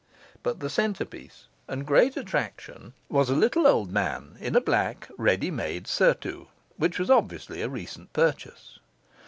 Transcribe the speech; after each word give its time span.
But 0.41 0.61
the 0.61 0.69
centre 0.71 1.05
piece 1.05 1.45
and 1.67 1.85
great 1.85 2.17
attraction 2.17 2.93
was 3.07 3.29
a 3.29 3.35
little 3.35 3.67
old 3.67 3.91
man, 3.91 4.35
in 4.39 4.55
a 4.55 4.59
black, 4.59 5.07
ready 5.15 5.51
made 5.51 5.85
surtout, 5.85 6.47
which 6.75 6.97
was 6.97 7.11
obviously 7.11 7.61
a 7.61 7.69
recent 7.69 8.11
purchase. 8.11 8.79